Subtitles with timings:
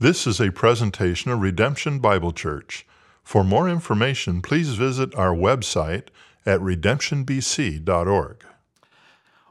[0.00, 2.86] This is a presentation of Redemption Bible Church.
[3.24, 6.04] For more information, please visit our website
[6.46, 8.44] at redemptionbc.org.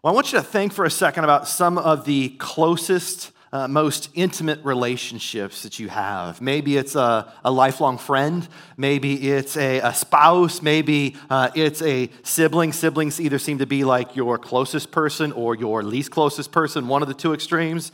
[0.01, 3.67] Well, I want you to think for a second about some of the closest, uh,
[3.67, 6.39] most intimate relationships that you have.
[6.39, 12.09] Maybe it's a, a lifelong friend, maybe it's a, a spouse, maybe uh, it's a
[12.23, 12.71] sibling.
[12.71, 17.01] Siblings either seem to be like your closest person or your least closest person, one
[17.01, 17.91] of the two extremes.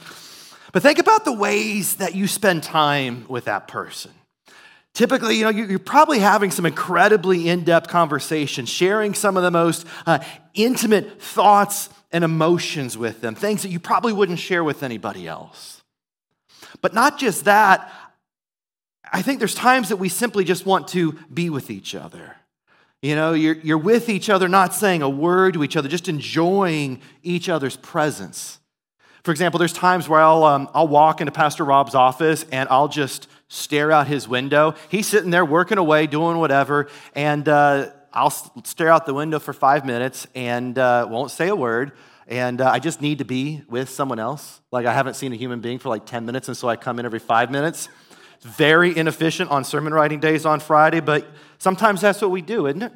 [0.74, 4.12] But think about the ways that you spend time with that person.
[4.94, 9.52] Typically, you know, you're probably having some incredibly in depth conversations, sharing some of the
[9.52, 10.20] most uh,
[10.54, 15.82] intimate thoughts and emotions with them, things that you probably wouldn't share with anybody else.
[16.82, 17.92] But not just that,
[19.12, 22.36] I think there's times that we simply just want to be with each other.
[23.02, 26.08] You know, you're, you're with each other, not saying a word to each other, just
[26.08, 28.60] enjoying each other's presence.
[29.24, 32.90] For example, there's times where I'll, um, I'll walk into Pastor Rob's office and I'll
[32.90, 34.76] just stare out his window.
[34.90, 39.54] He's sitting there working away, doing whatever, and uh, I'll stare out the window for
[39.54, 41.94] five minutes and uh, won't say a word.
[42.28, 44.60] And uh, I just need to be with someone else.
[44.72, 47.00] Like I haven't seen a human being for like 10 minutes, and so I come
[47.00, 47.88] in every five minutes.
[48.42, 51.26] Very inefficient on sermon writing days on Friday, but
[51.60, 52.92] sometimes that's what we do, isn't it?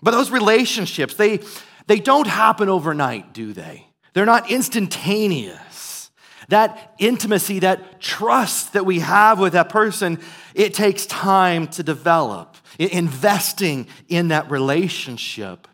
[0.00, 1.40] But those relationships, they,
[1.86, 3.91] they don't happen overnight, do they?
[4.14, 6.10] They're not instantaneous.
[6.48, 10.18] That intimacy, that trust that we have with that person,
[10.54, 15.68] it takes time to develop, investing in that relationship.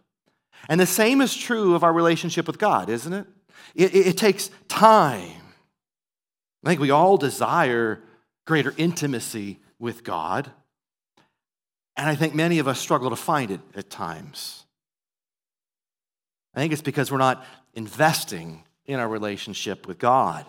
[0.69, 3.27] And the same is true of our relationship with God, isn't it?
[3.75, 5.43] It, it, it takes time.
[6.65, 8.03] I think we all desire
[8.47, 10.51] greater intimacy with God.
[11.97, 14.65] And I think many of us struggle to find it at times.
[16.55, 17.45] I think it's because we're not
[17.79, 20.45] investing in our relationship with God.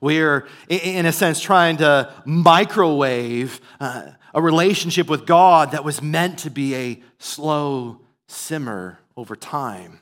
[0.00, 6.38] We're, in a sense, trying to microwave uh, a relationship with God that was meant
[6.40, 9.98] to be a slow simmer over time.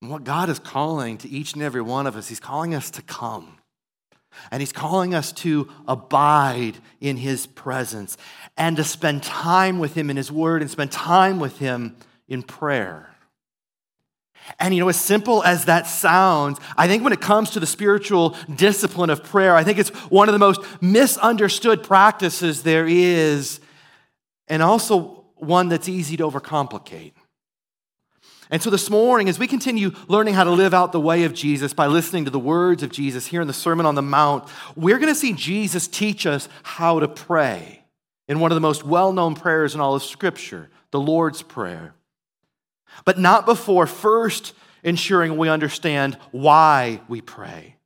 [0.00, 2.90] And what God is calling to each and every one of us, He's calling us
[2.92, 3.58] to come.
[4.52, 8.16] And He's calling us to abide in His presence
[8.56, 11.96] and to spend time with Him in His Word and spend time with Him
[12.28, 13.11] in prayer.
[14.58, 17.66] And you know, as simple as that sounds, I think when it comes to the
[17.66, 23.60] spiritual discipline of prayer, I think it's one of the most misunderstood practices there is,
[24.48, 27.12] and also one that's easy to overcomplicate.
[28.50, 31.32] And so this morning, as we continue learning how to live out the way of
[31.32, 34.46] Jesus by listening to the words of Jesus here in the Sermon on the Mount,
[34.76, 37.84] we're going to see Jesus teach us how to pray
[38.28, 41.94] in one of the most well known prayers in all of Scripture, the Lord's Prayer
[43.04, 47.76] but not before first ensuring we understand why we pray.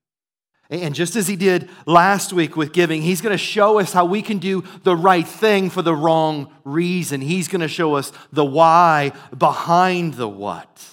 [0.68, 4.04] And just as he did last week with giving, he's going to show us how
[4.04, 7.20] we can do the right thing for the wrong reason.
[7.20, 10.84] He's going to show us the why behind the what.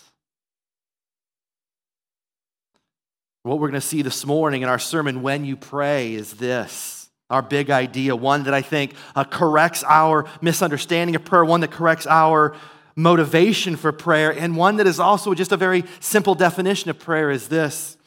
[3.41, 7.09] What we're going to see this morning in our sermon, When You Pray, is this
[7.29, 11.71] our big idea, one that I think uh, corrects our misunderstanding of prayer, one that
[11.71, 12.55] corrects our
[12.95, 17.31] motivation for prayer, and one that is also just a very simple definition of prayer
[17.31, 17.97] is this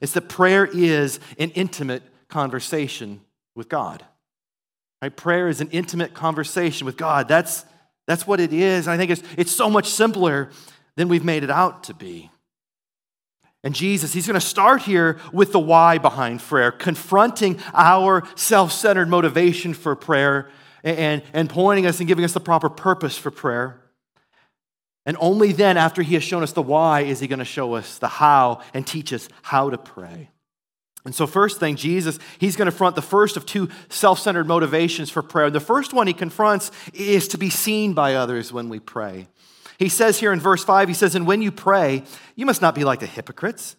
[0.00, 3.20] it's that prayer is an intimate conversation
[3.54, 4.04] with God.
[5.02, 5.14] Right?
[5.14, 7.28] Prayer is an intimate conversation with God.
[7.28, 7.64] That's,
[8.06, 8.86] that's what it is.
[8.86, 10.50] And I think it's, it's so much simpler
[10.96, 12.30] than we've made it out to be.
[13.62, 18.72] And Jesus, he's going to start here with the why behind prayer, confronting our self
[18.72, 20.48] centered motivation for prayer
[20.82, 23.78] and, and pointing us and giving us the proper purpose for prayer.
[25.06, 27.74] And only then, after he has shown us the why, is he going to show
[27.74, 30.30] us the how and teach us how to pray.
[31.04, 34.46] And so, first thing, Jesus, he's going to confront the first of two self centered
[34.46, 35.50] motivations for prayer.
[35.50, 39.28] The first one he confronts is to be seen by others when we pray.
[39.78, 42.04] He says here in verse 5, he says, And when you pray,
[42.36, 43.76] you must not be like the hypocrites,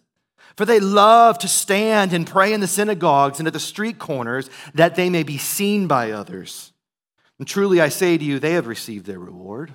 [0.56, 4.50] for they love to stand and pray in the synagogues and at the street corners
[4.74, 6.72] that they may be seen by others.
[7.38, 9.74] And truly I say to you, they have received their reward.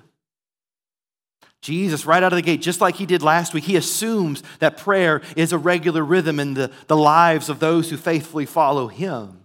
[1.68, 4.78] Jesus, right out of the gate, just like he did last week, he assumes that
[4.78, 9.44] prayer is a regular rhythm in the, the lives of those who faithfully follow him.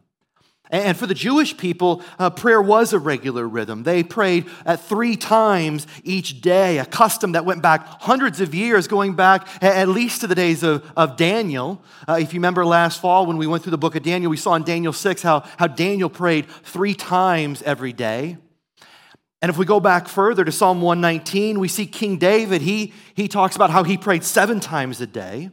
[0.69, 3.83] And for the Jewish people, uh, prayer was a regular rhythm.
[3.83, 8.87] They prayed at three times each day, a custom that went back hundreds of years,
[8.87, 11.83] going back at least to the days of, of Daniel.
[12.07, 14.37] Uh, if you remember last fall when we went through the book of Daniel, we
[14.37, 18.37] saw in Daniel 6 how, how Daniel prayed three times every day.
[19.44, 23.28] And if we go back further to Psalm 119, we see King David, he, he
[23.28, 25.50] talks about how he prayed seven times a day.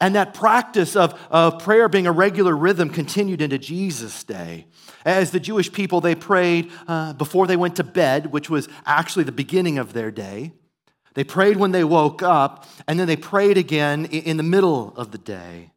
[0.00, 4.66] And that practice of, of prayer being a regular rhythm continued into Jesus' day.
[5.04, 9.22] As the Jewish people, they prayed uh, before they went to bed, which was actually
[9.22, 10.50] the beginning of their day.
[11.14, 15.12] They prayed when they woke up, and then they prayed again in the middle of
[15.12, 15.70] the day.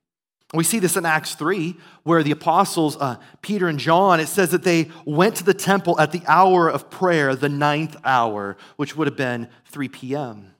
[0.53, 4.49] We see this in Acts 3, where the apostles, uh, Peter and John, it says
[4.49, 8.95] that they went to the temple at the hour of prayer, the ninth hour, which
[8.95, 10.55] would have been 3 p.m.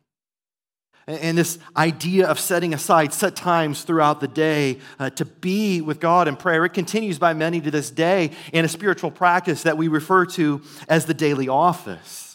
[1.08, 6.00] And this idea of setting aside set times throughout the day uh, to be with
[6.00, 9.76] God in prayer, it continues by many to this day in a spiritual practice that
[9.76, 12.29] we refer to as the daily office.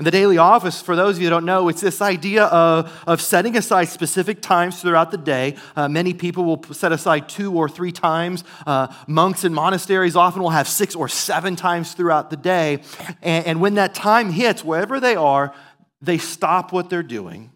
[0.00, 3.20] The daily office, for those of you who don't know, it's this idea of, of
[3.20, 5.54] setting aside specific times throughout the day.
[5.76, 8.42] Uh, many people will set aside two or three times.
[8.66, 12.82] Uh, monks in monasteries often will have six or seven times throughout the day.
[13.22, 15.54] And, and when that time hits, wherever they are,
[16.00, 17.52] they stop what they're doing.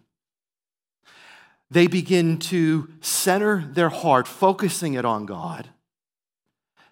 [1.69, 5.67] They begin to center their heart, focusing it on God.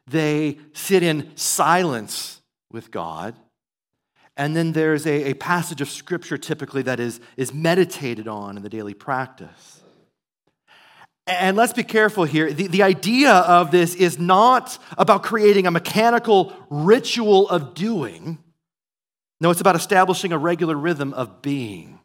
[0.05, 3.33] They sit in silence with God
[4.37, 8.63] and then there's a, a passage of scripture typically that is, is meditated on in
[8.63, 9.81] the daily practice.
[11.25, 12.53] And let's be careful here.
[12.53, 18.37] The, the idea of this is not about creating a mechanical ritual of doing.
[19.41, 21.99] No, it's about establishing a regular rhythm of being.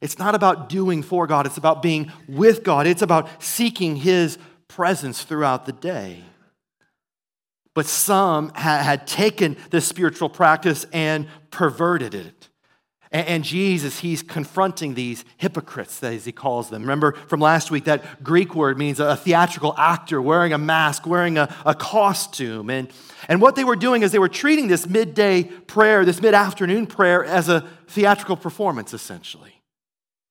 [0.00, 2.86] It's not about doing for God, it's about being with God.
[2.86, 6.22] It's about seeking His presence throughout the day.
[7.76, 12.48] But some had taken this spiritual practice and perverted it.
[13.12, 16.80] And Jesus, he's confronting these hypocrites, as he calls them.
[16.80, 21.36] Remember from last week, that Greek word means a theatrical actor wearing a mask, wearing
[21.36, 22.70] a, a costume.
[22.70, 22.88] And,
[23.28, 26.86] and what they were doing is they were treating this midday prayer, this mid afternoon
[26.86, 29.62] prayer, as a theatrical performance, essentially.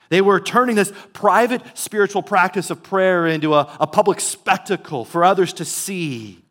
[0.10, 5.24] They were turning this private spiritual practice of prayer into a, a public spectacle for
[5.24, 6.45] others to see.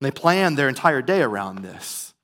[0.00, 2.14] They planned their entire day around this.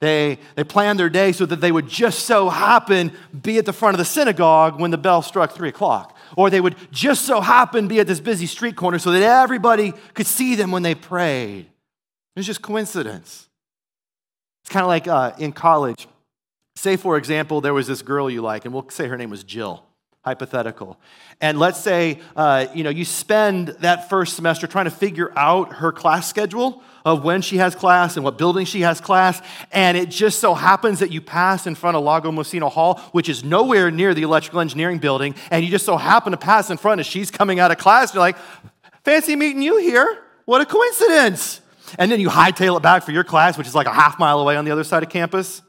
[0.00, 3.72] They, they planned their day so that they would just so happen be at the
[3.72, 6.16] front of the synagogue when the bell struck three o'clock.
[6.36, 9.92] Or they would just so happen be at this busy street corner so that everybody
[10.14, 11.66] could see them when they prayed.
[11.66, 13.48] It was just coincidence.
[14.62, 16.06] It's kind of like uh, in college.
[16.76, 19.42] Say, for example, there was this girl you like, and we'll say her name was
[19.42, 19.87] Jill
[20.28, 20.98] hypothetical.
[21.40, 25.72] And let's say, uh, you know, you spend that first semester trying to figure out
[25.76, 29.40] her class schedule of when she has class and what building she has class,
[29.72, 33.30] and it just so happens that you pass in front of Lago Mocino Hall, which
[33.30, 36.76] is nowhere near the electrical engineering building, and you just so happen to pass in
[36.76, 38.36] front as she's coming out of class, you're like,
[39.04, 40.18] fancy meeting you here.
[40.44, 41.62] What a coincidence.
[41.98, 44.40] And then you hightail it back for your class, which is like a half mile
[44.40, 45.62] away on the other side of campus.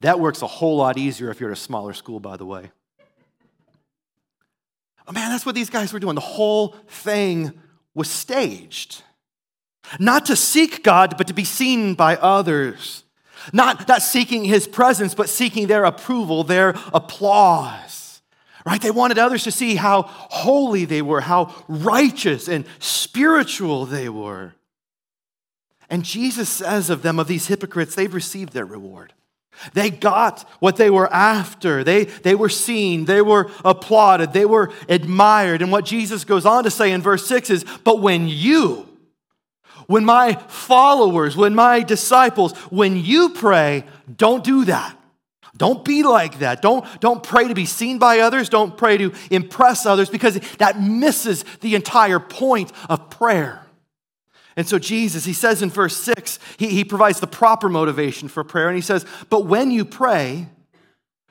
[0.00, 2.72] That works a whole lot easier if you're at a smaller school, by the way.
[5.06, 6.14] Oh man, that's what these guys were doing.
[6.14, 7.52] The whole thing
[7.94, 9.02] was staged.
[9.98, 13.04] Not to seek God, but to be seen by others.
[13.52, 18.22] Not, not seeking his presence, but seeking their approval, their applause.
[18.64, 18.80] Right?
[18.80, 24.54] They wanted others to see how holy they were, how righteous and spiritual they were.
[25.90, 29.12] And Jesus says of them, of these hypocrites, they've received their reward.
[29.74, 31.84] They got what they were after.
[31.84, 35.62] They, they were seen, they were applauded, they were admired.
[35.62, 38.88] And what Jesus goes on to say in verse 6 is, But when you,
[39.86, 43.84] when my followers, when my disciples, when you pray,
[44.16, 44.96] don't do that.
[45.56, 46.62] Don't be like that.
[46.62, 48.48] Don't, don't pray to be seen by others.
[48.48, 53.64] Don't pray to impress others because that misses the entire point of prayer.
[54.56, 58.44] And so, Jesus, he says in verse 6, he, he provides the proper motivation for
[58.44, 58.68] prayer.
[58.68, 60.48] And he says, But when you pray,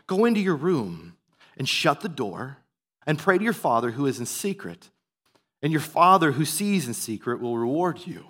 [0.08, 1.16] go into your room
[1.58, 2.58] and shut the door
[3.06, 4.90] and pray to your Father who is in secret.
[5.62, 8.26] And your Father who sees in secret will reward you.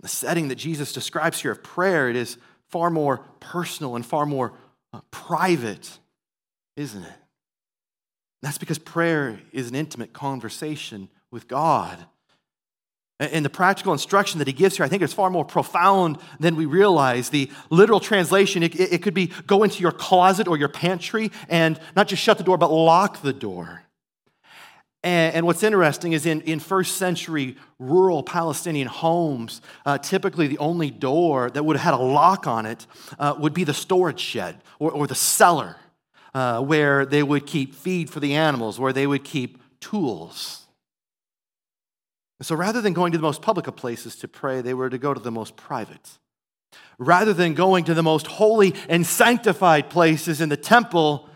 [0.00, 4.24] The setting that Jesus describes here of prayer, it is far more personal and far
[4.24, 4.54] more
[4.92, 5.98] uh, private,
[6.76, 7.12] isn't it?
[8.40, 12.06] That's because prayer is an intimate conversation with God.
[13.30, 16.56] And the practical instruction that he gives here, I think, is far more profound than
[16.56, 17.28] we realize.
[17.28, 21.78] The literal translation, it, it, could be go into your closet or your pantry and
[21.94, 23.84] not just shut the door, but lock the door.
[25.04, 30.58] And, and what's interesting is in, in first century rural Palestinian homes, uh, typically the
[30.58, 32.86] only door that would have had a lock on it
[33.18, 35.76] uh, would be the storage shed or, or the cellar
[36.34, 40.61] uh, where they would keep feed for the animals, where they would keep tools.
[42.42, 44.90] And so rather than going to the most public of places to pray, they were
[44.90, 46.18] to go to the most private.
[46.98, 51.28] Rather than going to the most holy and sanctified places in the temple,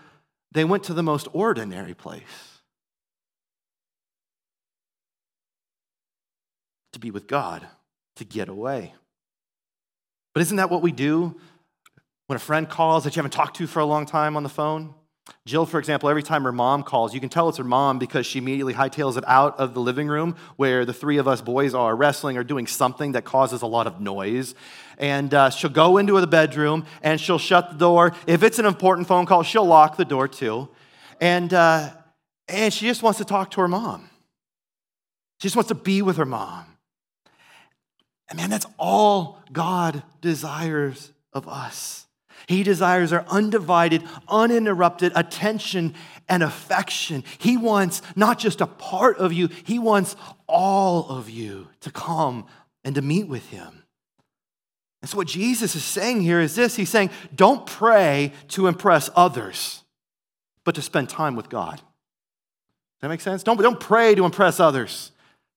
[0.50, 2.58] they went to the most ordinary place
[6.92, 7.64] to be with God,
[8.16, 8.92] to get away.
[10.34, 11.36] But isn't that what we do
[12.26, 14.48] when a friend calls that you haven't talked to for a long time on the
[14.48, 14.92] phone?
[15.44, 18.26] Jill, for example, every time her mom calls, you can tell it's her mom because
[18.26, 21.74] she immediately hightails it out of the living room where the three of us boys
[21.74, 24.54] are wrestling or doing something that causes a lot of noise.
[24.98, 28.12] And uh, she'll go into the bedroom and she'll shut the door.
[28.26, 30.68] If it's an important phone call, she'll lock the door too.
[31.20, 31.90] And, uh,
[32.48, 34.10] and she just wants to talk to her mom.
[35.40, 36.64] She just wants to be with her mom.
[38.28, 42.05] And man, that's all God desires of us.
[42.46, 45.94] He desires our undivided, uninterrupted attention
[46.28, 47.24] and affection.
[47.38, 50.16] He wants not just a part of you, He wants
[50.46, 52.46] all of you to come
[52.84, 53.84] and to meet with Him.
[55.02, 59.10] And so, what Jesus is saying here is this He's saying, don't pray to impress
[59.16, 59.82] others,
[60.64, 61.76] but to spend time with God.
[61.76, 63.42] Does that make sense?
[63.42, 65.12] Don't, don't pray to impress others.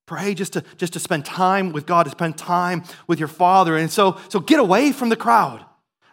[0.05, 3.77] Pray just to, just to spend time with God, to spend time with your Father.
[3.77, 5.63] And so, so get away from the crowd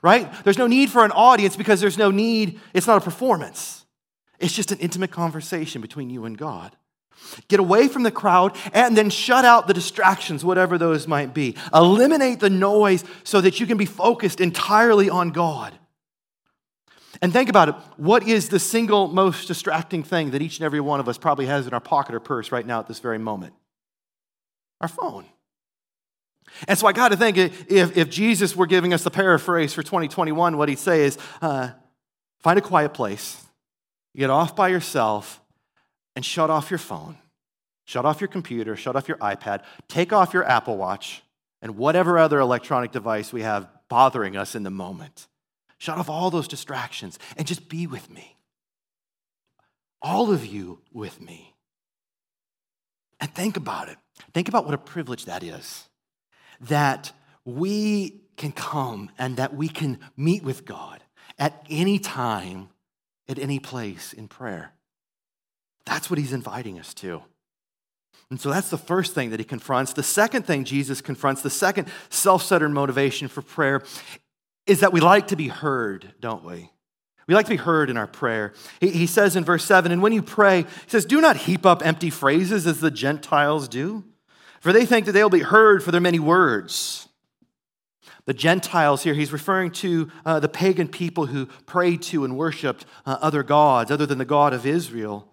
[0.07, 0.33] right?
[0.45, 3.85] There's no need for an audience because there's no need, it's not a performance.
[4.39, 6.77] It's just an intimate conversation between you and God.
[7.49, 11.57] Get away from the crowd and then shut out the distractions, whatever those might be.
[11.75, 15.77] Eliminate the noise so that you can be focused entirely on God.
[17.21, 20.81] And think about it what is the single most distracting thing that each and every
[20.81, 23.19] one of us probably has in our pocket or purse right now at this very
[23.19, 23.55] moment?
[24.81, 25.25] Our phone.
[26.69, 29.83] And so I got to think if, if Jesus were giving us the paraphrase for
[29.83, 31.71] 2021, what he'd say is uh,
[32.41, 33.45] find a quiet place,
[34.17, 35.41] get off by yourself,
[36.15, 37.19] and shut off your phone,
[37.85, 41.23] shut off your computer, shut off your iPad, take off your Apple Watch,
[41.61, 45.27] and whatever other electronic device we have bothering us in the moment.
[45.79, 48.37] Shut off all those distractions and just be with me.
[50.01, 51.55] All of you with me.
[53.21, 53.97] And think about it.
[54.33, 55.89] Think about what a privilege that is
[56.61, 57.13] that
[57.45, 61.03] we can come and that we can meet with God
[61.39, 62.69] at any time,
[63.29, 64.73] at any place in prayer.
[65.85, 67.23] That's what he's inviting us to.
[68.31, 69.93] And so that's the first thing that he confronts.
[69.93, 73.83] The second thing Jesus confronts, the second self centered motivation for prayer,
[74.67, 76.71] is that we like to be heard, don't we?
[77.29, 78.53] We like to be heard in our prayer.
[78.81, 81.65] He, he says in verse 7 And when you pray, he says, Do not heap
[81.65, 84.05] up empty phrases as the Gentiles do
[84.67, 87.09] for they think that they'll be heard for their many words.
[88.25, 92.85] The Gentiles here, he's referring to uh, the pagan people who prayed to and worshiped
[93.07, 95.33] uh, other gods other than the God of Israel.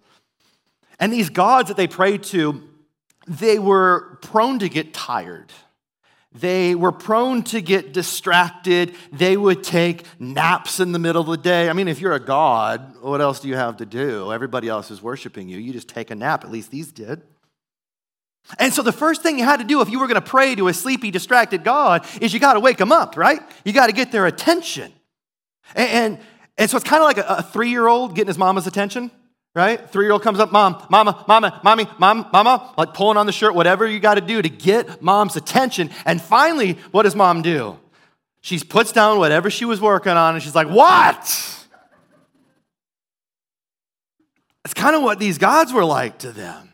[1.00, 2.62] And these gods that they prayed to,
[3.26, 5.50] they were prone to get tired.
[6.30, 8.94] They were prone to get distracted.
[9.10, 11.68] They would take naps in the middle of the day.
[11.68, 14.32] I mean, if you're a god, what else do you have to do?
[14.32, 15.58] Everybody else is worshiping you.
[15.58, 16.44] You just take a nap.
[16.44, 17.22] At least these did.
[18.58, 20.54] And so the first thing you had to do if you were going to pray
[20.54, 23.40] to a sleepy, distracted God is you got to wake them up, right?
[23.64, 24.92] You got to get their attention.
[25.74, 26.18] And, and,
[26.58, 29.10] and so it's kind of like a, a three year old getting his mama's attention,
[29.54, 29.90] right?
[29.90, 33.32] Three year old comes up, mom, mama, mama, mommy, mom, mama, like pulling on the
[33.32, 35.90] shirt, whatever you got to do to get mom's attention.
[36.04, 37.78] And finally, what does mom do?
[38.42, 41.22] She puts down whatever she was working on and she's like, what?
[44.66, 46.73] It's kind of what these gods were like to them.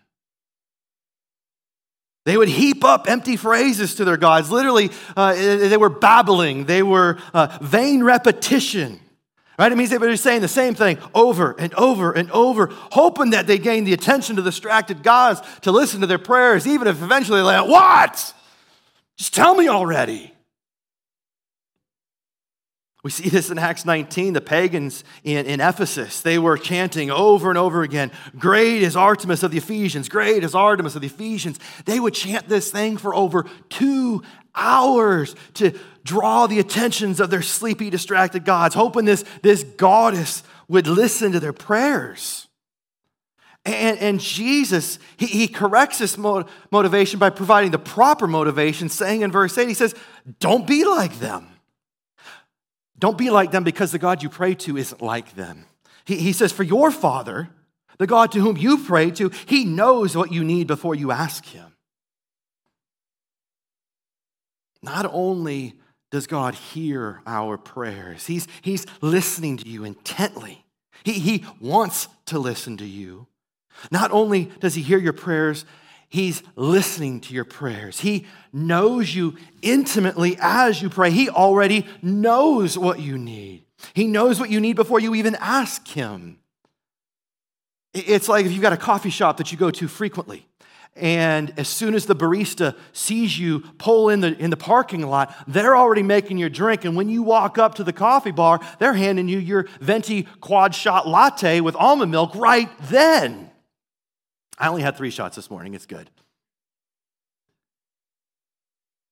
[2.27, 4.50] They would heap up empty phrases to their gods.
[4.50, 9.00] Literally, uh, they were babbling, they were uh, vain repetition.
[9.59, 9.73] Right?
[9.73, 13.47] It means they were saying the same thing over and over and over, hoping that
[13.47, 17.39] they gain the attention of distracted gods to listen to their prayers, even if eventually
[17.39, 18.35] they're like, What?
[19.19, 20.33] Just tell me already.
[23.02, 24.35] We see this in Acts 19.
[24.35, 29.42] The pagans in, in Ephesus, they were chanting over and over again, Great is Artemis
[29.42, 31.59] of the Ephesians, great is Artemis of the Ephesians.
[31.87, 34.23] They would chant this thing for over two
[34.54, 35.73] hours to
[36.04, 41.40] draw the attentions of their sleepy, distracted gods, hoping this, this goddess would listen to
[41.40, 42.49] their prayers.
[43.64, 49.30] And, and Jesus, he, he corrects this motivation by providing the proper motivation, saying in
[49.30, 49.95] verse 8, he says,
[50.38, 51.50] Don't be like them.
[53.00, 55.64] Don't be like them because the God you pray to isn't like them.
[56.04, 57.49] He, he says, For your Father,
[57.99, 61.45] the God to whom you pray to, he knows what you need before you ask
[61.47, 61.73] him.
[64.83, 65.75] Not only
[66.11, 70.64] does God hear our prayers, he's, he's listening to you intently.
[71.04, 73.26] He, he wants to listen to you.
[73.90, 75.64] Not only does he hear your prayers,
[76.11, 78.00] He's listening to your prayers.
[78.00, 81.11] He knows you intimately as you pray.
[81.11, 83.64] He already knows what you need.
[83.95, 86.38] He knows what you need before you even ask Him.
[87.95, 90.47] It's like if you've got a coffee shop that you go to frequently
[90.97, 95.35] and as soon as the barista sees you pull in the, in the parking lot,
[95.47, 96.85] they're already making your drink.
[96.85, 100.75] And when you walk up to the coffee bar, they're handing you your venti quad
[100.75, 103.50] shot latte with almond milk right then.
[104.61, 105.75] I only had three shots this morning.
[105.75, 106.11] It's good.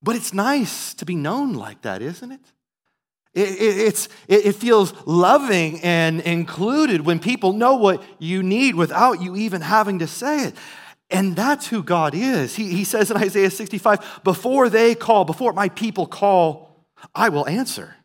[0.03, 2.41] But it's nice to be known like that, isn't it?
[3.35, 8.75] It, it, it's, it, it feels loving and included when people know what you need
[8.75, 10.55] without you even having to say it.
[11.11, 12.55] And that's who God is.
[12.55, 17.47] He, he says in Isaiah 65 before they call, before my people call, I will
[17.49, 17.97] answer.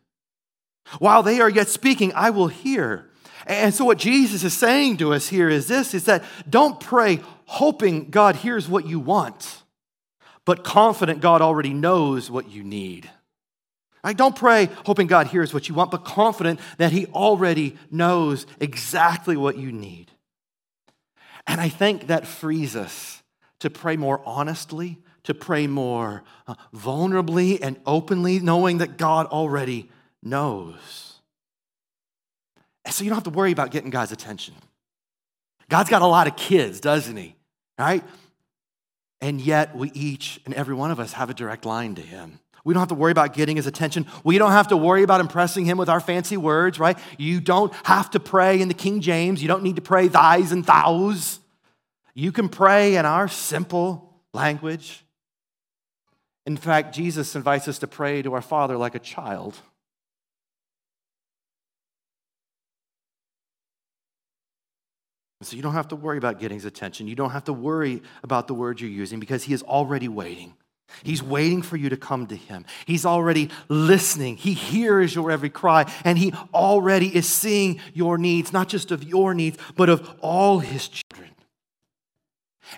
[0.98, 3.10] While they are yet speaking, I will hear.
[3.46, 7.20] And so, what Jesus is saying to us here is this is that don't pray
[7.46, 9.62] hoping God hears what you want,
[10.44, 13.10] but confident God already knows what you need.
[14.04, 14.16] Right?
[14.16, 19.36] Don't pray hoping God hears what you want, but confident that He already knows exactly
[19.36, 20.10] what you need.
[21.46, 23.22] And I think that frees us
[23.60, 29.90] to pray more honestly, to pray more uh, vulnerably and openly, knowing that God already
[30.22, 31.14] knows.
[32.84, 34.54] And so you don't have to worry about getting God's attention.
[35.74, 37.34] God's got a lot of kids, doesn't he?
[37.76, 38.04] Right?
[39.20, 42.38] And yet, we each and every one of us have a direct line to him.
[42.64, 44.06] We don't have to worry about getting his attention.
[44.22, 46.96] We don't have to worry about impressing him with our fancy words, right?
[47.18, 49.42] You don't have to pray in the King James.
[49.42, 51.40] You don't need to pray thys and thous.
[52.14, 55.04] You can pray in our simple language.
[56.46, 59.56] In fact, Jesus invites us to pray to our Father like a child.
[65.44, 67.06] So you don't have to worry about getting his attention.
[67.06, 70.54] You don't have to worry about the words you're using because he is already waiting.
[71.02, 72.66] He's waiting for you to come to him.
[72.86, 74.36] He's already listening.
[74.36, 79.02] He hears your every cry, and he already is seeing your needs, not just of
[79.02, 81.30] your needs, but of all his children.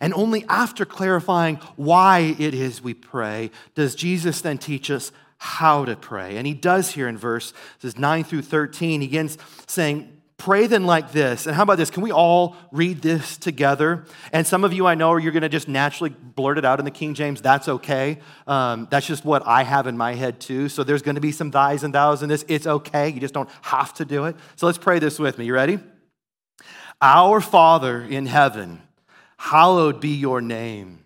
[0.00, 5.84] And only after clarifying why it is we pray does Jesus then teach us how
[5.84, 6.36] to pray.
[6.36, 9.00] And he does here in verse says 9 through 13.
[9.00, 11.46] He begins saying, Pray then like this.
[11.46, 11.90] And how about this?
[11.90, 14.04] Can we all read this together?
[14.32, 16.84] And some of you I know you're going to just naturally blurt it out in
[16.84, 17.40] the King James.
[17.40, 18.18] That's okay.
[18.46, 20.68] Um, that's just what I have in my head too.
[20.68, 22.44] So there's going to be some thys and thous in this.
[22.48, 23.08] It's okay.
[23.08, 24.36] You just don't have to do it.
[24.56, 25.46] So let's pray this with me.
[25.46, 25.78] You ready?
[27.00, 28.82] Our Father in heaven,
[29.38, 31.04] hallowed be your name.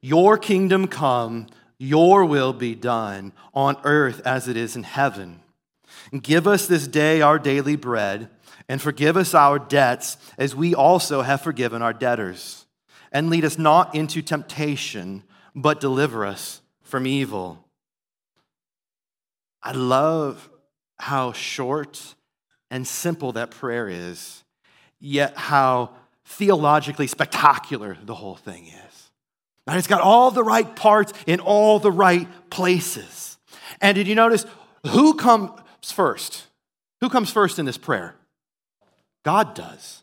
[0.00, 5.40] Your kingdom come, your will be done on earth as it is in heaven.
[6.22, 8.28] Give us this day our daily bread
[8.70, 12.66] and forgive us our debts as we also have forgiven our debtors.
[13.10, 15.24] And lead us not into temptation,
[15.56, 17.64] but deliver us from evil.
[19.60, 20.48] I love
[21.00, 22.14] how short
[22.70, 24.44] and simple that prayer is,
[25.00, 25.90] yet how
[26.24, 29.10] theologically spectacular the whole thing is.
[29.66, 33.36] And it's got all the right parts in all the right places.
[33.80, 34.46] And did you notice
[34.86, 35.50] who comes
[35.82, 36.46] first?
[37.00, 38.14] Who comes first in this prayer?
[39.24, 40.02] God does,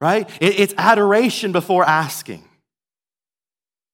[0.00, 0.28] right?
[0.40, 2.44] It's adoration before asking.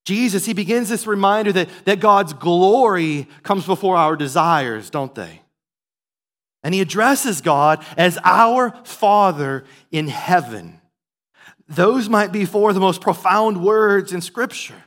[0.04, 5.42] Jesus, he begins this reminder that, that God's glory comes before our desires, don't they?
[6.62, 10.80] And he addresses God as our Father in heaven.
[11.68, 14.82] Those might be four of the most profound words in Scripture.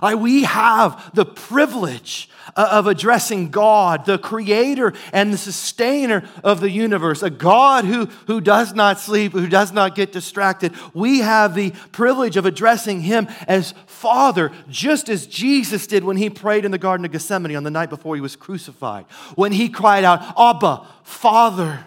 [0.00, 6.70] Like we have the privilege of addressing God, the creator and the sustainer of the
[6.70, 10.72] universe, a God who, who does not sleep, who does not get distracted.
[10.94, 16.30] We have the privilege of addressing him as Father, just as Jesus did when he
[16.30, 19.68] prayed in the Garden of Gethsemane on the night before he was crucified, when he
[19.68, 21.86] cried out, Abba, Father.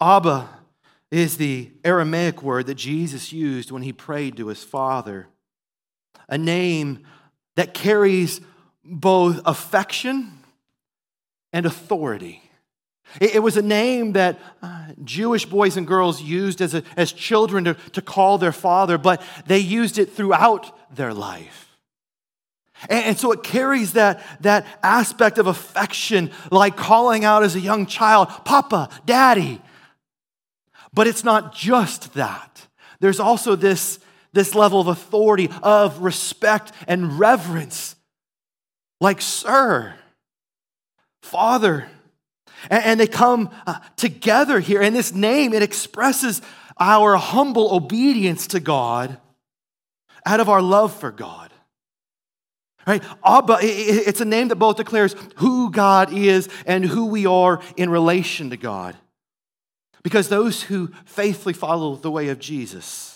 [0.00, 0.48] Abba
[1.12, 5.28] is the Aramaic word that Jesus used when he prayed to his Father
[6.28, 7.04] a name
[7.56, 8.40] that carries
[8.84, 10.38] both affection
[11.52, 12.42] and authority.
[13.20, 17.64] It, was a name that uh, Jewish boys and girls used as, a, as children
[17.64, 21.76] to, to call their father, but they used it throughout their life.
[22.88, 27.60] And, and so it carries that, that aspect of affection, like calling out as a
[27.60, 29.60] young child, Papa, Daddy.
[30.94, 32.66] But it's not just that.
[33.00, 33.98] There's also this
[34.32, 37.96] this level of authority, of respect and reverence.
[39.00, 39.94] Like, sir,
[41.22, 41.88] father.
[42.70, 44.80] And, they come uh, together here.
[44.80, 46.40] And this name, it expresses
[46.78, 49.18] our humble obedience to God
[50.24, 51.52] out of our love for God.
[52.86, 53.02] Right?
[53.24, 57.90] Abba, it's a name that both declares who God is and who we are in
[57.90, 58.96] relation to God.
[60.02, 63.11] Because those who faithfully follow the way of Jesus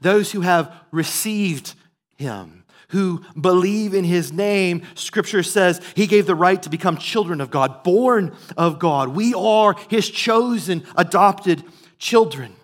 [0.00, 1.74] those who have received
[2.16, 4.82] him, who believe in his name.
[4.94, 9.10] Scripture says he gave the right to become children of God, born of God.
[9.10, 11.62] We are his chosen, adopted
[11.98, 12.54] children.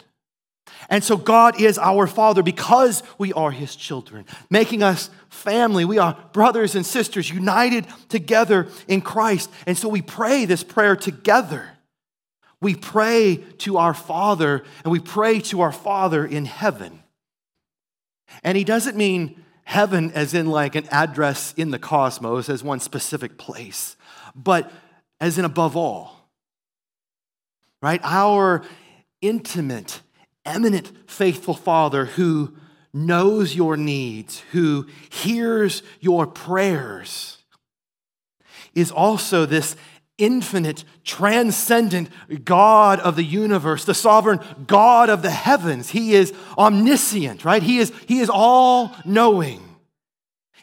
[0.89, 5.85] And so God is our Father because we are His children, making us family.
[5.85, 9.51] We are brothers and sisters united together in Christ.
[9.67, 11.69] And so we pray this prayer together.
[12.61, 17.03] We pray to our Father and we pray to our Father in heaven.
[18.43, 22.81] And He doesn't mean heaven as in like an address in the cosmos, as one
[22.81, 23.97] specific place,
[24.35, 24.73] but
[25.21, 26.31] as in above all.
[27.83, 28.01] Right?
[28.03, 28.65] Our
[29.21, 30.01] intimate,
[30.47, 32.57] immanent, faithful Father who
[32.95, 37.39] knows your needs, who hears your prayers,
[38.75, 39.77] is also this
[40.19, 42.11] infinite, transcendent
[42.45, 45.91] God of the universe, the sovereign God of the heavens.
[45.91, 47.63] He is omniscient, right?
[47.63, 49.63] He is, he is all knowing.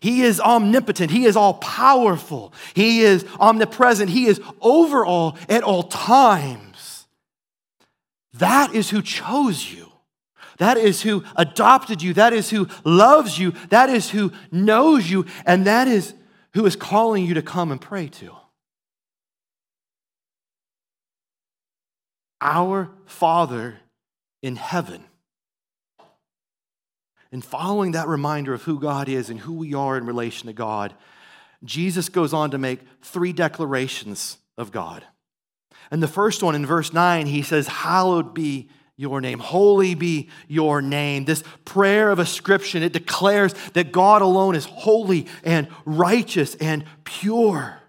[0.01, 1.09] He is omnipotent.
[1.09, 2.53] He is all powerful.
[2.75, 4.11] He is omnipresent.
[4.11, 7.07] He is over all at all times.
[8.33, 9.91] That is who chose you.
[10.57, 12.13] That is who adopted you.
[12.13, 13.53] That is who loves you.
[13.69, 15.25] That is who knows you.
[15.45, 16.13] And that is
[16.53, 18.35] who is calling you to come and pray to.
[22.45, 23.79] Our Father
[24.43, 25.03] in heaven.
[27.31, 30.53] And following that reminder of who God is and who we are in relation to
[30.53, 30.93] God,
[31.63, 35.03] Jesus goes on to make three declarations of God.
[35.89, 39.39] And the first one in verse 9, he says, Hallowed be your name.
[39.39, 41.25] Holy be your name.
[41.25, 47.79] This prayer of ascription, it declares that God alone is holy and righteous and pure.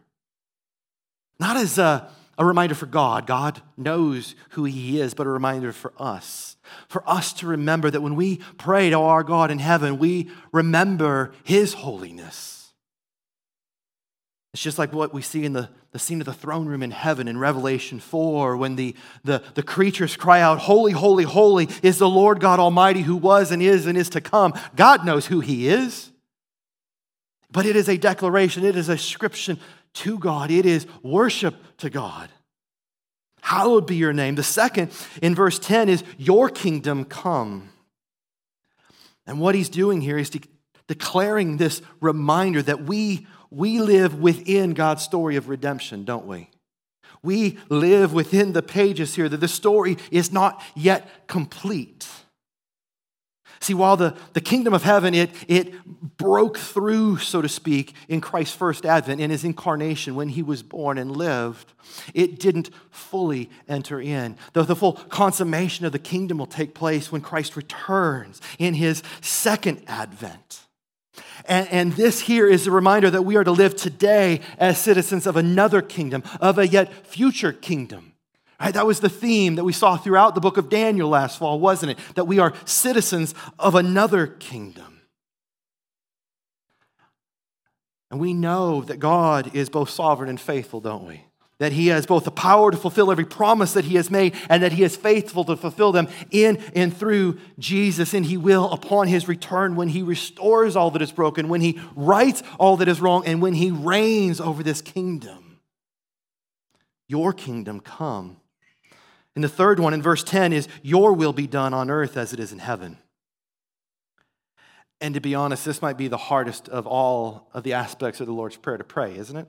[1.38, 5.72] Not as a, a reminder for God, God knows who He is, but a reminder
[5.72, 6.56] for us.
[6.88, 11.32] For us to remember that when we pray to our God in heaven, we remember
[11.44, 12.72] His holiness.
[14.52, 16.90] It's just like what we see in the, the scene of the throne room in
[16.90, 21.98] heaven in Revelation 4 when the, the, the creatures cry out, Holy, holy, holy is
[21.98, 24.54] the Lord God Almighty who was and is and is to come.
[24.74, 26.10] God knows who He is.
[27.50, 29.58] But it is a declaration, it is a ascription
[29.96, 32.30] to God, it is worship to God.
[33.42, 34.34] Hallowed be your name.
[34.34, 34.90] The second
[35.22, 37.70] in verse 10 is, Your kingdom come.
[39.26, 40.40] And what he's doing here is de-
[40.88, 46.50] declaring this reminder that we we live within God's story of redemption, don't we?
[47.22, 52.06] We live within the pages here, that the story is not yet complete.
[53.66, 55.74] See, while the, the kingdom of heaven, it, it
[56.18, 60.62] broke through, so to speak, in Christ's first advent, in his incarnation, when he was
[60.62, 61.72] born and lived,
[62.14, 64.36] it didn't fully enter in.
[64.52, 69.02] Though the full consummation of the kingdom will take place when Christ returns in his
[69.20, 70.60] second advent.
[71.46, 75.26] And, and, this here is a reminder that we are to live today as citizens
[75.26, 78.12] of another kingdom, of a yet future kingdom.
[78.60, 78.72] Right?
[78.72, 81.92] That was the theme that we saw throughout the book of Daniel last fall, wasn't
[81.92, 81.98] it?
[82.14, 85.00] That we are citizens of another kingdom.
[88.10, 91.26] And we know that God is both sovereign and faithful, don't we?
[91.58, 94.62] that he has both the power to fulfill every promise that he has made and
[94.62, 98.12] that he is faithful to fulfill them in and through Jesus.
[98.12, 101.80] And he will upon his return when he restores all that is broken, when he
[101.94, 105.60] rights all that is wrong, and when he reigns over this kingdom.
[107.08, 108.38] Your kingdom come.
[109.36, 112.32] And the third one in verse 10 is, Your will be done on earth as
[112.32, 112.98] it is in heaven.
[115.00, 118.26] And to be honest, this might be the hardest of all of the aspects of
[118.26, 119.46] the Lord's Prayer to pray, isn't it?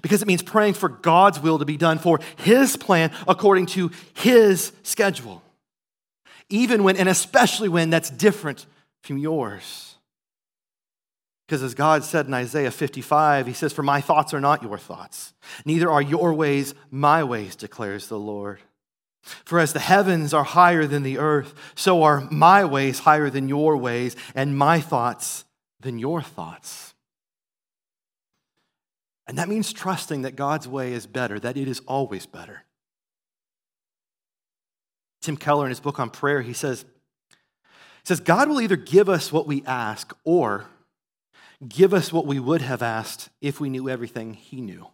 [0.00, 3.90] because it means praying for God's will to be done, for His plan according to
[4.14, 5.42] His schedule.
[6.48, 8.66] Even when, and especially when that's different
[9.02, 9.91] from yours.
[11.52, 14.78] Because as God said in Isaiah 55, He says, For my thoughts are not your
[14.78, 15.34] thoughts,
[15.66, 18.60] neither are your ways my ways, declares the Lord.
[19.44, 23.50] For as the heavens are higher than the earth, so are my ways higher than
[23.50, 25.44] your ways, and my thoughts
[25.78, 26.94] than your thoughts.
[29.26, 32.64] And that means trusting that God's way is better, that it is always better.
[35.20, 36.86] Tim Keller, in his book on prayer, he says,
[37.20, 40.66] he says, God will either give us what we ask or
[41.68, 44.88] give us what we would have asked if we knew everything he knew.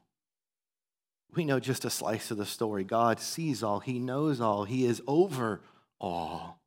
[1.35, 2.85] We know just a slice of the story.
[2.85, 5.61] God sees all, he knows all, he is over
[6.01, 6.61] all.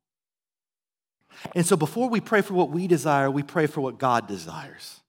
[1.54, 5.00] And so before we pray for what we desire, we pray for what God desires.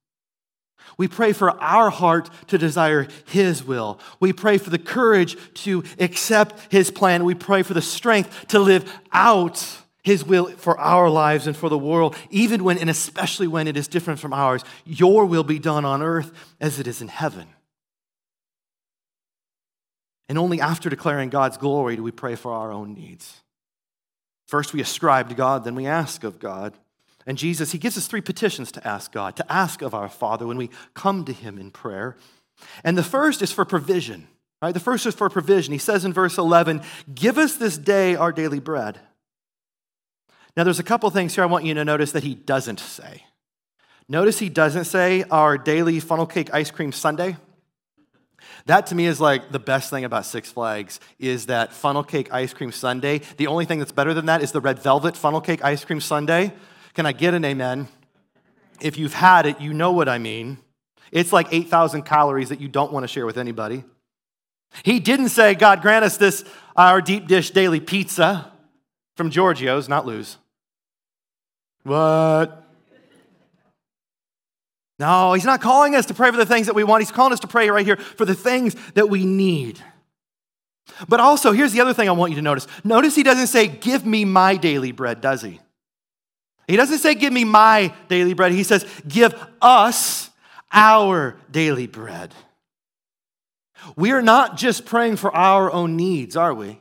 [0.97, 3.99] We pray for our heart to desire His will.
[4.19, 7.23] We pray for the courage to accept His plan.
[7.23, 11.69] We pray for the strength to live out His will for our lives and for
[11.69, 14.63] the world, even when and especially when it is different from ours.
[14.85, 17.47] Your will be done on earth as it is in heaven.
[20.27, 23.41] And only after declaring God's glory do we pray for our own needs.
[24.47, 26.73] First, we ascribe to God, then we ask of God.
[27.25, 30.45] And Jesus, He gives us three petitions to ask God, to ask of our Father
[30.45, 32.17] when we come to Him in prayer.
[32.83, 34.27] And the first is for provision,
[34.61, 34.73] right?
[34.73, 35.71] The first is for provision.
[35.71, 36.81] He says in verse 11,
[37.13, 38.99] Give us this day our daily bread.
[40.55, 43.23] Now, there's a couple things here I want you to notice that He doesn't say.
[44.07, 47.35] Notice He doesn't say our daily funnel cake ice cream sundae.
[48.65, 52.31] That to me is like the best thing about Six Flags is that funnel cake
[52.31, 53.19] ice cream sundae.
[53.37, 55.99] The only thing that's better than that is the red velvet funnel cake ice cream
[55.99, 56.51] sundae.
[56.93, 57.87] Can I get an amen?
[58.79, 60.59] If you've had it, you know what I mean.
[61.11, 63.83] It's like 8,000 calories that you don't want to share with anybody.
[64.83, 66.43] He didn't say, God, grant us this,
[66.75, 68.51] our deep dish daily pizza
[69.15, 70.37] from Giorgio's, not lose.
[71.83, 72.63] What?
[74.99, 77.01] No, he's not calling us to pray for the things that we want.
[77.01, 79.81] He's calling us to pray right here for the things that we need.
[81.07, 82.67] But also, here's the other thing I want you to notice.
[82.83, 85.59] Notice he doesn't say, Give me my daily bread, does he?
[86.67, 88.51] He doesn't say, Give me my daily bread.
[88.51, 90.29] He says, Give us
[90.71, 92.33] our daily bread.
[93.95, 96.79] We are not just praying for our own needs, are we?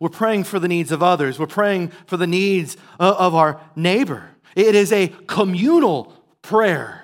[0.00, 1.38] We're praying for the needs of others.
[1.38, 4.30] We're praying for the needs uh, of our neighbor.
[4.54, 7.02] It is a communal prayer.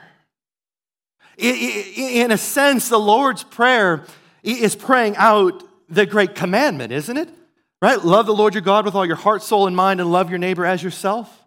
[1.38, 4.05] In a sense, the Lord's Prayer
[4.42, 7.28] is praying out the great commandment, isn't it?
[7.81, 8.02] Right?
[8.05, 10.38] Love the Lord your God with all your heart, soul, and mind, and love your
[10.38, 11.42] neighbor as yourself.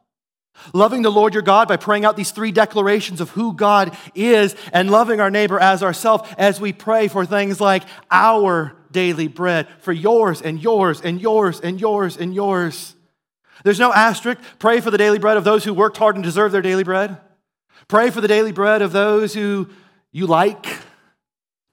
[0.74, 4.56] Loving the Lord your God by praying out these three declarations of who God is
[4.74, 9.68] and loving our neighbor as ourself as we pray for things like our daily bread,
[9.80, 12.96] for yours and yours and yours and yours and yours.
[13.66, 14.40] There's no asterisk.
[14.58, 17.18] Pray for the daily bread of those who worked hard and deserve their daily bread.
[17.90, 19.68] Pray for the daily bread of those who
[20.14, 20.66] you like.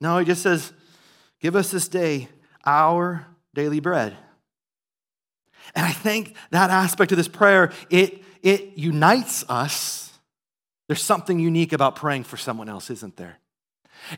[0.01, 0.73] No, he just says,
[1.41, 2.29] Give us this day
[2.65, 4.17] our daily bread.
[5.77, 10.19] And I think that aspect of this prayer, it, it unites us.
[10.89, 13.39] There's something unique about praying for someone else, isn't there?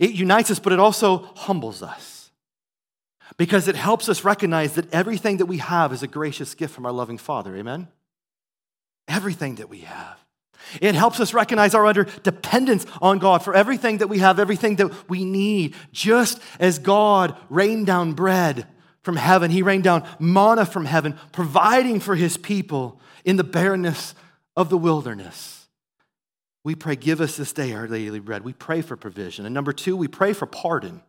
[0.00, 2.13] It unites us, but it also humbles us
[3.36, 6.86] because it helps us recognize that everything that we have is a gracious gift from
[6.86, 7.56] our loving Father.
[7.56, 7.88] Amen?
[9.08, 10.18] Everything that we have.
[10.80, 14.76] It helps us recognize our utter dependence on God for everything that we have, everything
[14.76, 15.74] that we need.
[15.92, 18.66] Just as God rained down bread
[19.02, 24.14] from heaven, He rained down manna from heaven, providing for His people in the barrenness
[24.56, 25.66] of the wilderness.
[26.64, 28.42] We pray, give us this day our daily bread.
[28.42, 29.44] We pray for provision.
[29.44, 31.02] And number two, we pray for pardon.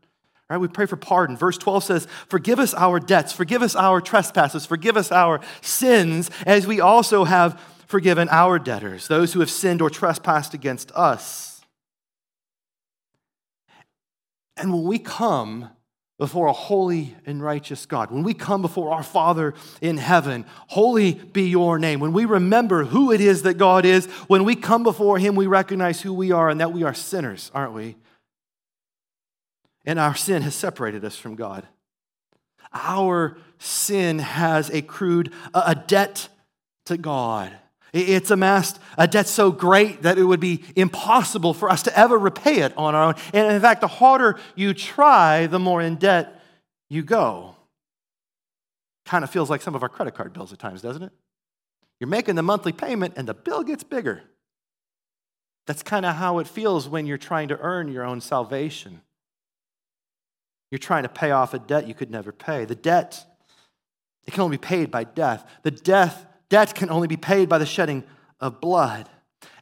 [0.49, 0.57] Right?
[0.57, 1.37] We pray for pardon.
[1.37, 6.29] Verse 12 says, Forgive us our debts, forgive us our trespasses, forgive us our sins,
[6.45, 11.61] as we also have forgiven our debtors, those who have sinned or trespassed against us.
[14.57, 15.69] And when we come
[16.17, 21.13] before a holy and righteous God, when we come before our Father in heaven, holy
[21.13, 21.99] be your name.
[21.99, 25.47] When we remember who it is that God is, when we come before Him, we
[25.47, 27.95] recognize who we are and that we are sinners, aren't we?
[29.85, 31.67] And our sin has separated us from God.
[32.73, 36.27] Our sin has accrued a debt
[36.85, 37.53] to God.
[37.93, 42.17] It's amassed a debt so great that it would be impossible for us to ever
[42.17, 43.13] repay it on our own.
[43.33, 46.41] And in fact, the harder you try, the more in debt
[46.89, 47.55] you go.
[49.05, 51.11] Kind of feels like some of our credit card bills at times, doesn't it?
[51.99, 54.23] You're making the monthly payment and the bill gets bigger.
[55.65, 59.01] That's kind of how it feels when you're trying to earn your own salvation.
[60.71, 62.65] You're trying to pay off a debt you could never pay.
[62.65, 63.25] The debt,
[64.25, 65.45] it can only be paid by death.
[65.63, 68.03] The death debt can only be paid by the shedding
[68.39, 69.09] of blood.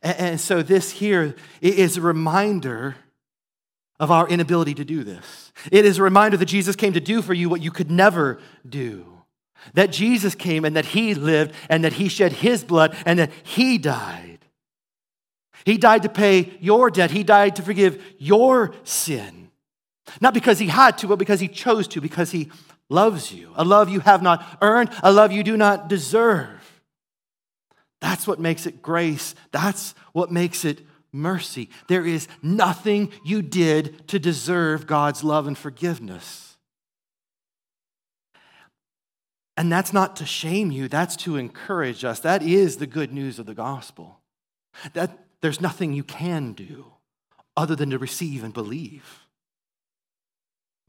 [0.02, 2.96] And, and so, this here is a reminder
[4.00, 5.52] of our inability to do this.
[5.72, 8.40] It is a reminder that Jesus came to do for you what you could never
[8.68, 9.06] do.
[9.76, 13.32] That Jesus came and that he lived and that he shed his blood and that
[13.44, 14.40] he died.
[15.66, 19.43] He died to pay your debt, he died to forgive your sin.
[20.20, 22.52] Not because he had to, but because he chose to, because he
[22.90, 23.52] loves you.
[23.56, 26.82] A love you have not earned, a love you do not deserve.
[28.02, 29.34] That's what makes it grace.
[29.52, 30.82] That's what makes it
[31.14, 31.70] mercy.
[31.88, 36.58] There is nothing you did to deserve God's love and forgiveness.
[39.56, 42.20] And that's not to shame you, that's to encourage us.
[42.20, 44.20] That is the good news of the gospel.
[44.94, 46.86] That there's nothing you can do
[47.56, 49.23] other than to receive and believe.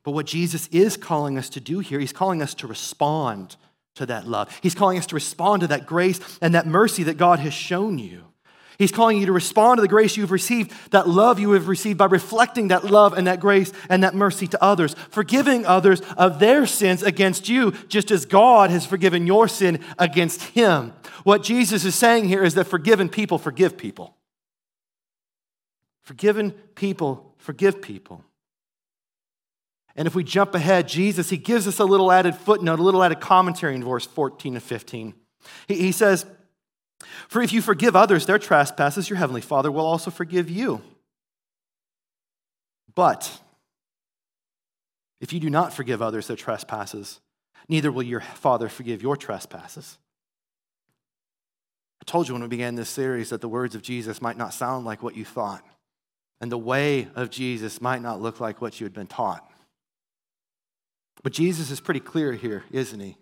[0.04, 3.56] But what Jesus is calling us to do here, he's calling us to respond
[3.96, 4.56] to that love.
[4.62, 7.98] He's calling us to respond to that grace and that mercy that God has shown
[7.98, 8.24] you.
[8.76, 11.96] He's calling you to respond to the grace you've received, that love you have received
[11.96, 16.40] by reflecting that love and that grace and that mercy to others, forgiving others of
[16.40, 20.92] their sins against you, just as God has forgiven your sin against him.
[21.22, 24.16] What Jesus is saying here is that forgiven people forgive people.
[26.02, 28.24] Forgiven people forgive people.
[29.96, 33.02] And if we jump ahead, Jesus, he gives us a little added footnote, a little
[33.02, 35.14] added commentary in verse 14 and 15.
[35.68, 36.26] He, he says,
[37.28, 40.82] For if you forgive others their trespasses, your heavenly Father will also forgive you.
[42.94, 43.40] But
[45.20, 47.20] if you do not forgive others their trespasses,
[47.68, 49.98] neither will your Father forgive your trespasses.
[52.02, 54.52] I told you when we began this series that the words of Jesus might not
[54.52, 55.64] sound like what you thought,
[56.40, 59.48] and the way of Jesus might not look like what you had been taught.
[61.24, 63.16] But Jesus is pretty clear here, isn't he?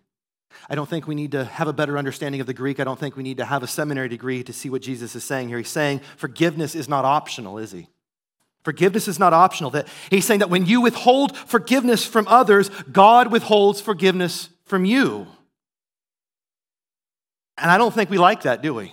[0.68, 2.80] I don't think we need to have a better understanding of the Greek.
[2.80, 5.24] I don't think we need to have a seminary degree to see what Jesus is
[5.24, 5.56] saying here.
[5.56, 7.86] He's saying forgiveness is not optional, is he?
[8.64, 9.70] Forgiveness is not optional.
[9.70, 15.28] That he's saying that when you withhold forgiveness from others, God withholds forgiveness from you.
[17.56, 18.92] And I don't think we like that, do we?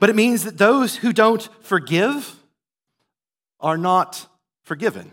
[0.00, 2.34] But it means that those who don't forgive
[3.60, 4.26] are not
[4.62, 5.12] forgiven.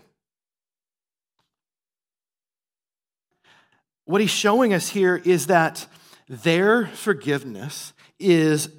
[4.10, 5.86] What he's showing us here is that
[6.28, 8.70] their forgiveness is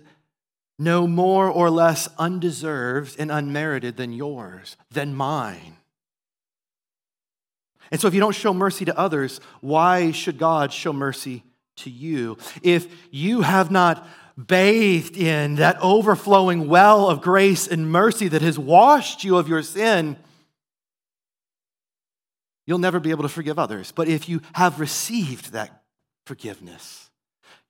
[0.77, 5.77] no more or less undeserved and unmerited than yours, than mine.
[7.93, 11.45] And so, if you don't show mercy to others, why should God show mercy
[11.77, 12.37] to you?
[12.65, 14.05] If you have not
[14.37, 19.63] bathed in that overflowing well of grace and mercy that has washed you of your
[19.63, 20.17] sin,
[22.71, 23.91] you'll never be able to forgive others.
[23.91, 25.83] But if you have received that
[26.25, 27.11] forgiveness,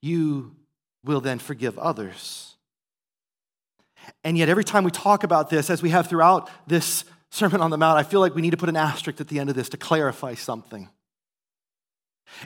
[0.02, 0.54] you
[1.02, 2.54] will then forgive others.
[4.22, 7.70] And yet, every time we talk about this, as we have throughout this Sermon on
[7.70, 9.56] the Mount, I feel like we need to put an asterisk at the end of
[9.56, 10.90] this to clarify something.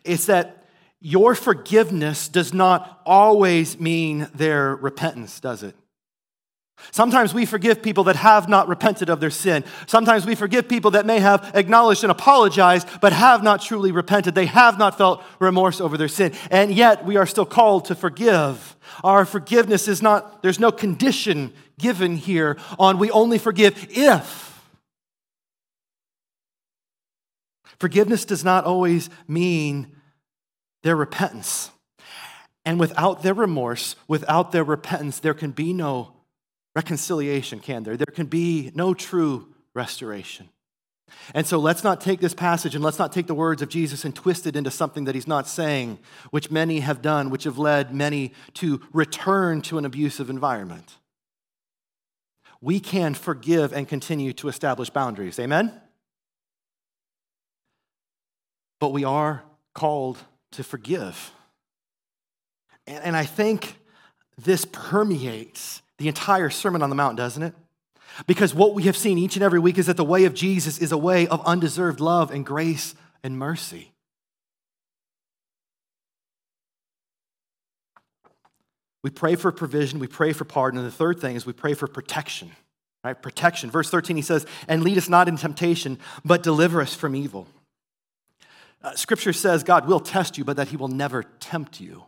[0.05, 0.64] It's that
[1.01, 5.75] your forgiveness does not always mean their repentance, does it?
[6.91, 9.65] Sometimes we forgive people that have not repented of their sin.
[9.87, 14.35] Sometimes we forgive people that may have acknowledged and apologized, but have not truly repented.
[14.35, 16.33] They have not felt remorse over their sin.
[16.51, 18.77] And yet we are still called to forgive.
[19.03, 24.63] Our forgiveness is not, there's no condition given here on we only forgive if.
[27.79, 29.89] Forgiveness does not always mean
[30.83, 31.71] their repentance.
[32.65, 36.13] And without their remorse, without their repentance, there can be no
[36.75, 37.97] reconciliation, can there?
[37.97, 40.49] There can be no true restoration.
[41.35, 44.05] And so let's not take this passage and let's not take the words of Jesus
[44.05, 45.99] and twist it into something that he's not saying,
[46.31, 50.97] which many have done, which have led many to return to an abusive environment.
[52.61, 55.39] We can forgive and continue to establish boundaries.
[55.39, 55.73] Amen?
[58.81, 60.19] But we are called
[60.53, 61.33] to forgive.
[62.87, 63.79] And, I think
[64.37, 67.55] this permeates the entire Sermon on the Mount, doesn't it?
[68.27, 70.77] Because what we have seen each and every week is that the way of Jesus
[70.77, 73.90] is a way of undeserved love and grace and mercy.
[79.03, 81.73] We pray for provision, we pray for pardon, and the third thing is we pray
[81.73, 82.51] for protection.
[83.03, 83.21] Right?
[83.21, 83.71] Protection.
[83.71, 87.47] Verse 13, he says, And lead us not in temptation, but deliver us from evil.
[88.83, 92.05] Uh, scripture says God will test you, but that he will never tempt you.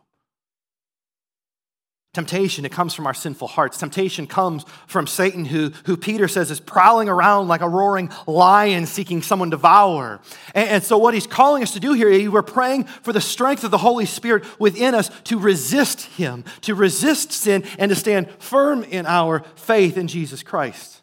[2.16, 3.76] Temptation, it comes from our sinful hearts.
[3.76, 8.87] Temptation comes from Satan, who, who Peter says is prowling around like a roaring lion
[8.87, 10.18] seeking someone to devour.
[10.55, 13.64] And, and so, what he's calling us to do here, we're praying for the strength
[13.64, 18.31] of the Holy Spirit within us to resist him, to resist sin, and to stand
[18.38, 21.02] firm in our faith in Jesus Christ.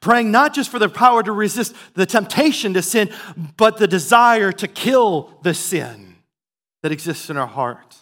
[0.00, 3.08] Praying not just for the power to resist the temptation to sin,
[3.56, 6.16] but the desire to kill the sin
[6.82, 8.01] that exists in our heart.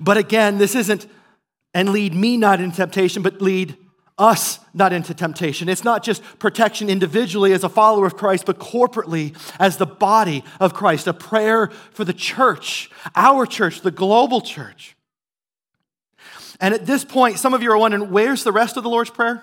[0.00, 1.06] But again, this isn't,
[1.74, 3.76] and lead me not into temptation, but lead
[4.18, 5.68] us not into temptation.
[5.68, 10.44] It's not just protection individually as a follower of Christ, but corporately as the body
[10.58, 14.96] of Christ, a prayer for the church, our church, the global church.
[16.60, 19.10] And at this point, some of you are wondering, where's the rest of the Lord's
[19.10, 19.36] Prayer?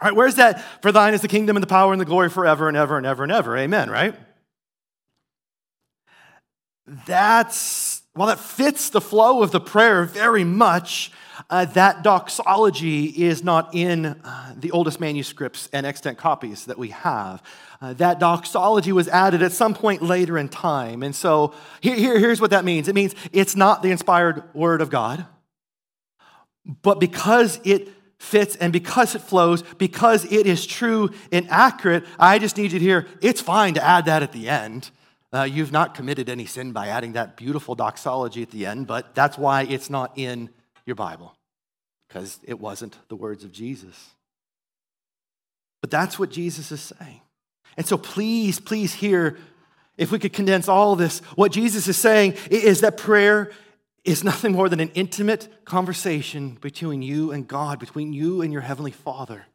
[0.00, 0.62] All right, where's that?
[0.82, 3.06] For thine is the kingdom and the power and the glory forever and ever and
[3.06, 3.56] ever and ever.
[3.56, 4.14] Amen, right?
[7.06, 11.10] That's while that fits the flow of the prayer very much,
[11.48, 16.88] uh, that doxology is not in uh, the oldest manuscripts and extant copies that we
[16.90, 17.42] have.
[17.80, 21.02] Uh, that doxology was added at some point later in time.
[21.02, 24.82] And so here, here, here's what that means it means it's not the inspired word
[24.82, 25.24] of God,
[26.82, 27.88] but because it
[28.18, 32.78] fits and because it flows, because it is true and accurate, I just need you
[32.78, 34.90] to hear it's fine to add that at the end.
[35.32, 39.14] Uh, you've not committed any sin by adding that beautiful doxology at the end, but
[39.14, 40.50] that's why it's not in
[40.84, 41.34] your Bible,
[42.08, 44.10] because it wasn't the words of Jesus.
[45.80, 47.22] But that's what Jesus is saying.
[47.76, 49.38] And so please, please hear,
[49.96, 53.50] if we could condense all this, what Jesus is saying is that prayer
[54.04, 58.62] is nothing more than an intimate conversation between you and God, between you and your
[58.62, 59.46] Heavenly Father.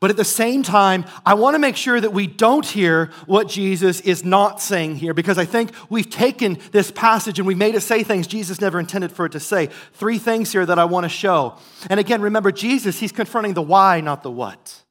[0.00, 3.48] But at the same time, I want to make sure that we don't hear what
[3.48, 7.74] Jesus is not saying here because I think we've taken this passage and we've made
[7.74, 9.70] it say things Jesus never intended for it to say.
[9.94, 11.56] Three things here that I want to show.
[11.88, 14.82] And again, remember, Jesus, he's confronting the why, not the what.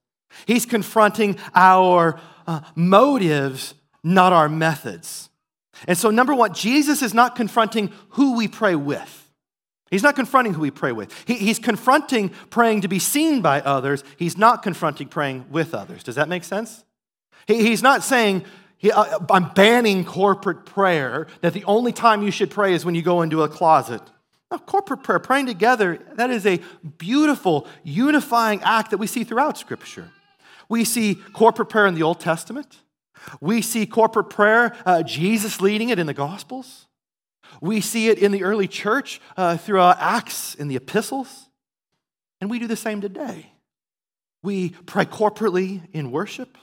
[0.45, 3.73] He's confronting our uh, motives,
[4.03, 5.29] not our methods.
[5.87, 9.26] And so, number one, Jesus is not confronting who we pray with.
[9.89, 11.13] He's not confronting who we pray with.
[11.25, 14.03] He, he's confronting praying to be seen by others.
[14.17, 16.03] He's not confronting praying with others.
[16.03, 16.83] Does that make sense?
[17.45, 18.43] He, he's not saying,
[18.77, 22.95] he, uh, I'm banning corporate prayer, that the only time you should pray is when
[22.95, 24.01] you go into a closet.
[24.51, 26.59] No, corporate prayer, praying together, that is a
[26.97, 30.09] beautiful, unifying act that we see throughout Scripture.
[30.69, 32.77] We see corporate prayer in the Old Testament.
[33.41, 36.86] We see corporate prayer, uh, Jesus leading it in the Gospels.
[37.61, 41.49] We see it in the early church uh, through Acts in the epistles.
[42.39, 43.51] And we do the same today.
[44.43, 46.57] We pray corporately in worship.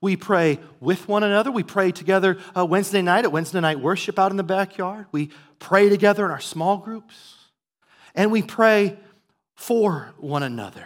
[0.00, 1.50] We pray with one another.
[1.50, 5.06] We pray together uh, Wednesday night at Wednesday night worship out in the backyard.
[5.12, 7.36] We pray together in our small groups.
[8.14, 8.98] And we pray
[9.54, 10.84] for one another.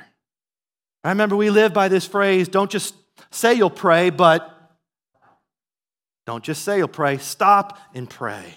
[1.05, 2.95] I remember we live by this phrase don't just
[3.31, 4.55] say you'll pray, but
[6.26, 8.55] don't just say you'll pray, stop and pray.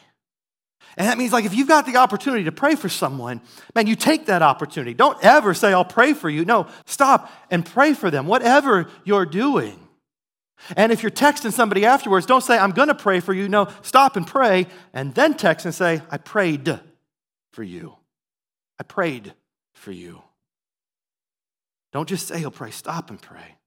[0.97, 3.41] And that means, like, if you've got the opportunity to pray for someone,
[3.75, 4.93] man, you take that opportunity.
[4.93, 6.43] Don't ever say, I'll pray for you.
[6.43, 9.79] No, stop and pray for them, whatever you're doing.
[10.75, 13.47] And if you're texting somebody afterwards, don't say, I'm going to pray for you.
[13.49, 16.79] No, stop and pray, and then text and say, I prayed
[17.51, 17.95] for you.
[18.79, 19.33] I prayed
[19.73, 20.21] for you.
[21.93, 22.71] Don't just say, He'll pray.
[22.71, 23.57] Stop and pray.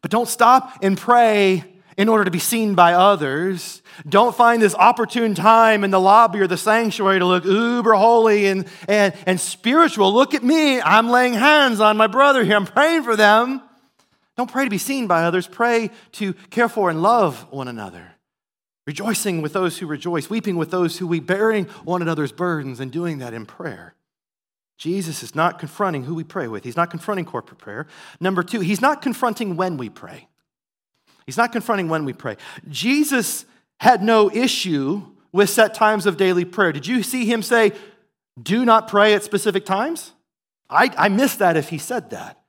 [0.00, 1.64] But don't stop and pray
[1.96, 3.82] in order to be seen by others.
[4.08, 8.46] Don't find this opportune time in the lobby or the sanctuary to look uber holy
[8.46, 10.12] and, and, and spiritual.
[10.12, 10.80] Look at me.
[10.80, 12.56] I'm laying hands on my brother here.
[12.56, 13.62] I'm praying for them.
[14.36, 15.46] Don't pray to be seen by others.
[15.46, 18.12] Pray to care for and love one another.
[18.86, 22.92] Rejoicing with those who rejoice, weeping with those who weep, bearing one another's burdens, and
[22.92, 23.94] doing that in prayer.
[24.76, 26.64] Jesus is not confronting who we pray with.
[26.64, 27.86] He's not confronting corporate prayer.
[28.20, 30.28] Number two, he's not confronting when we pray.
[31.26, 32.36] He's not confronting when we pray.
[32.68, 33.46] Jesus
[33.80, 35.02] had no issue
[35.32, 36.72] with set times of daily prayer.
[36.72, 37.72] Did you see him say,
[38.40, 40.12] do not pray at specific times?
[40.68, 42.40] I, I missed that if he said that.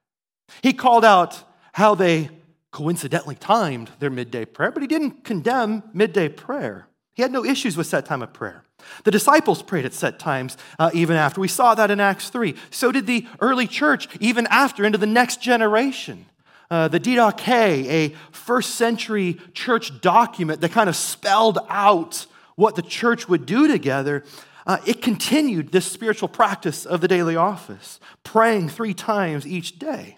[0.61, 2.29] He called out how they
[2.71, 6.87] coincidentally timed their midday prayer, but he didn't condemn midday prayer.
[7.13, 8.63] He had no issues with set time of prayer.
[9.03, 11.39] The disciples prayed at set times uh, even after.
[11.41, 12.55] We saw that in Acts 3.
[12.69, 16.25] So did the early church even after into the next generation.
[16.71, 22.81] Uh, the Didache, a first century church document that kind of spelled out what the
[22.81, 24.23] church would do together,
[24.65, 30.17] uh, it continued this spiritual practice of the daily office, praying three times each day.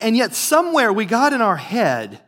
[0.00, 2.20] And yet, somewhere we got in our head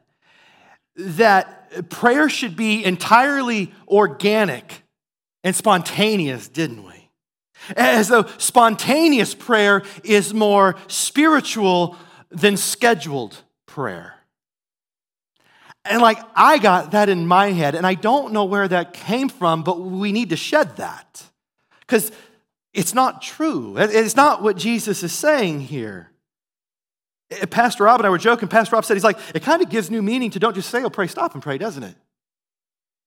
[0.95, 4.83] that prayer should be entirely organic
[5.43, 7.11] and spontaneous, didn't we?
[7.77, 11.97] As though spontaneous prayer is more spiritual
[12.35, 14.15] than scheduled prayer.
[15.85, 19.29] And like I got that in my head, and I don't know where that came
[19.29, 21.23] from, but we need to shed that
[21.81, 22.11] because
[22.73, 23.77] it's not true.
[23.77, 26.11] It's not what Jesus is saying here.
[27.31, 28.49] Eh, Pastor Rob and I were joking.
[28.49, 30.83] Pastor Rob said, he's like, it kind of gives new meaning to don't just say,
[30.83, 31.97] oh, pray, stop and pray, doesn't it?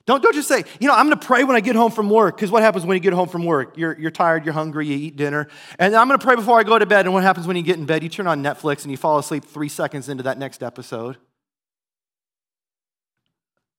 [0.08, 2.10] Don't, don't just say, you know, I'm going to pray when I get home from
[2.10, 2.38] work.
[2.38, 3.78] Because what happens when you get home from work?
[3.78, 5.49] You're, you're tired, you're hungry, you eat dinner.
[5.78, 7.05] And I'm going to pray before I go to bed.
[7.05, 8.03] And what happens when you get in bed?
[8.03, 11.18] You turn on Netflix and you fall asleep three seconds into that next episode.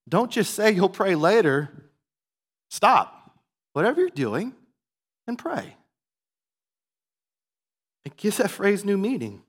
[0.07, 1.71] Don't just say you'll pray later.
[2.69, 3.33] Stop.
[3.73, 4.53] Whatever you're doing
[5.27, 5.77] and pray.
[8.05, 9.43] It gives that phrase new meaning.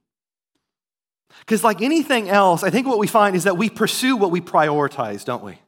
[1.42, 4.40] Because, like anything else, I think what we find is that we pursue what we
[4.40, 5.60] prioritize, don't we?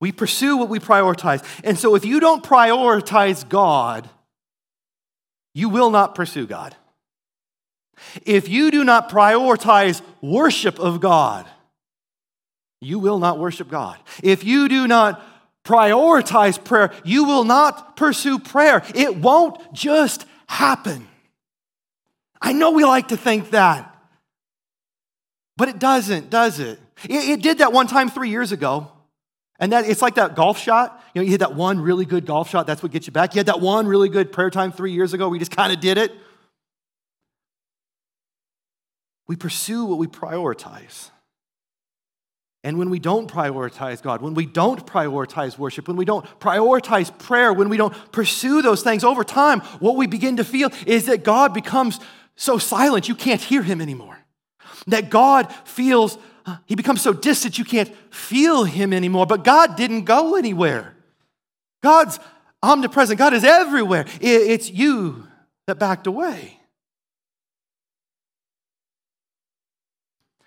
[0.00, 1.44] We pursue what we prioritize.
[1.64, 4.08] And so if you don't prioritize God,
[5.54, 6.76] you will not pursue God.
[8.24, 11.46] If you do not prioritize worship of God,
[12.80, 13.98] you will not worship God.
[14.22, 15.20] If you do not
[15.64, 18.82] prioritize prayer, you will not pursue prayer.
[18.94, 21.08] It won't just happen.
[22.40, 23.94] I know we like to think that,
[25.56, 26.78] but it doesn't, does it?
[27.04, 28.92] It, it did that one time three years ago.
[29.58, 31.02] And that it's like that golf shot.
[31.14, 33.34] You know, you hit that one really good golf shot, that's what gets you back.
[33.34, 35.28] You had that one really good prayer time three years ago.
[35.28, 36.12] We just kind of did it.
[39.26, 41.10] We pursue what we prioritize.
[42.64, 47.16] And when we don't prioritize God, when we don't prioritize worship, when we don't prioritize
[47.16, 51.06] prayer, when we don't pursue those things over time, what we begin to feel is
[51.06, 52.00] that God becomes
[52.34, 54.17] so silent you can't hear him anymore.
[54.86, 59.26] That God feels, uh, he becomes so distant you can't feel him anymore.
[59.26, 60.94] But God didn't go anywhere.
[61.82, 62.18] God's
[62.62, 64.06] omnipresent, God is everywhere.
[64.20, 65.26] It's you
[65.66, 66.58] that backed away.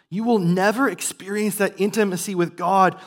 [0.09, 2.99] You will never experience that intimacy with God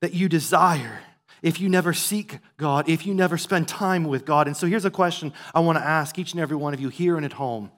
[0.00, 1.00] that you desire
[1.42, 4.46] if you never seek God, if you never spend time with God.
[4.46, 6.88] And so here's a question I want to ask each and every one of you
[6.88, 7.72] here and at home.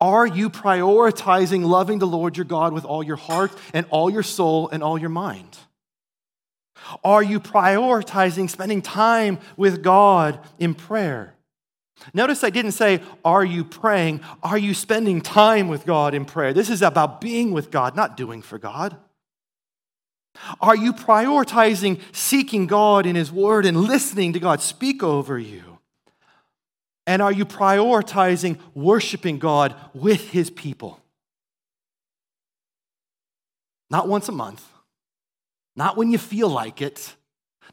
[0.00, 4.22] Are you prioritizing loving the Lord your God with all your heart and all your
[4.22, 5.58] soul and all your mind?
[7.04, 11.34] Are you prioritizing spending time with God in prayer?
[12.14, 14.20] Notice I didn't say, Are you praying?
[14.42, 16.52] Are you spending time with God in prayer?
[16.52, 18.96] This is about being with God, not doing for God.
[20.60, 25.69] Are you prioritizing seeking God in His Word and listening to God speak over you?
[27.10, 31.00] And are you prioritizing worshiping God with His people?
[33.90, 34.64] Not once a month,
[35.74, 37.16] not when you feel like it,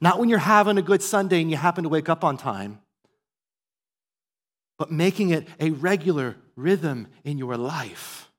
[0.01, 2.79] not when you're having a good Sunday and you happen to wake up on time
[4.79, 8.29] but making it a regular rhythm in your life.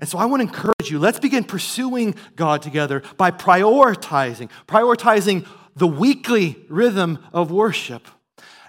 [0.00, 5.46] And so I want to encourage you, let's begin pursuing God together by prioritizing, prioritizing
[5.76, 8.08] the weekly rhythm of worship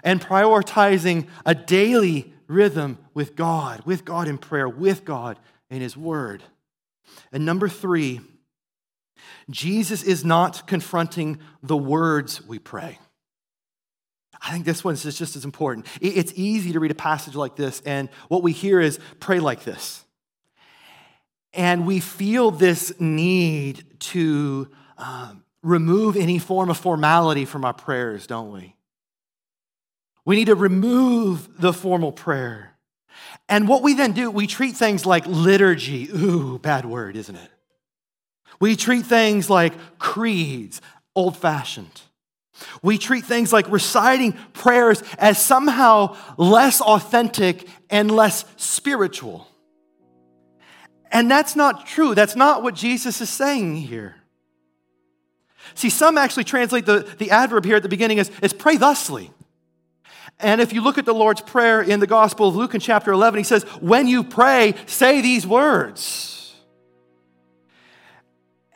[0.04, 5.38] and prioritizing a daily rhythm with God, with God in prayer, with God
[5.70, 6.42] in His Word.
[7.32, 8.20] And number three,
[9.50, 12.98] Jesus is not confronting the words we pray.
[14.40, 15.86] I think this one is just as important.
[16.02, 19.64] It's easy to read a passage like this, and what we hear is pray like
[19.64, 20.04] this.
[21.54, 28.26] And we feel this need to um, remove any form of formality from our prayers,
[28.26, 28.73] don't we?
[30.24, 32.76] We need to remove the formal prayer.
[33.48, 36.08] And what we then do, we treat things like liturgy.
[36.10, 37.50] Ooh, bad word, isn't it?
[38.60, 40.80] We treat things like creeds,
[41.14, 42.00] old fashioned.
[42.82, 49.48] We treat things like reciting prayers as somehow less authentic and less spiritual.
[51.10, 52.14] And that's not true.
[52.14, 54.16] That's not what Jesus is saying here.
[55.74, 59.30] See, some actually translate the, the adverb here at the beginning as, as pray thusly.
[60.40, 63.12] And if you look at the Lord's Prayer in the Gospel of Luke in chapter
[63.12, 66.54] 11, he says, When you pray, say these words.